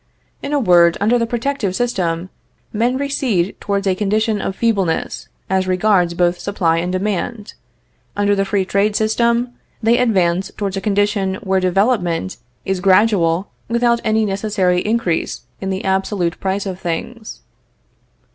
In 0.41 0.51
a 0.51 0.57
word, 0.59 0.97
under 0.99 1.19
the 1.19 1.27
protective 1.27 1.75
system 1.75 2.31
men 2.73 2.97
recede 2.97 3.55
towards 3.61 3.85
a 3.85 3.93
condition 3.93 4.41
of 4.41 4.55
feebleness 4.55 5.27
as 5.47 5.67
regards 5.67 6.15
both 6.15 6.39
supply 6.39 6.77
and 6.79 6.91
demand; 6.91 7.53
under 8.17 8.35
the 8.35 8.43
free 8.43 8.65
trade 8.65 8.95
system, 8.95 9.53
they 9.79 9.99
advance 9.99 10.49
towards 10.57 10.75
a 10.75 10.81
condition 10.81 11.35
where 11.43 11.59
development 11.59 12.37
is 12.65 12.79
gradual 12.79 13.51
without 13.69 14.01
any 14.03 14.25
necessary 14.25 14.79
increase 14.81 15.41
in 15.61 15.69
the 15.69 15.85
absolute 15.85 16.39
prices 16.39 16.65
of 16.71 16.79
things. 16.79 17.41